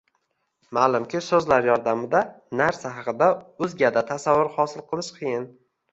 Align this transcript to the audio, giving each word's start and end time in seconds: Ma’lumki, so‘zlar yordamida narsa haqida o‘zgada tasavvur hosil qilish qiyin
Ma’lumki, 0.77 1.19
so‘zlar 1.25 1.67
yordamida 1.67 2.21
narsa 2.61 2.95
haqida 2.95 3.27
o‘zgada 3.67 4.07
tasavvur 4.11 4.51
hosil 4.57 4.87
qilish 4.89 5.13
qiyin 5.21 5.47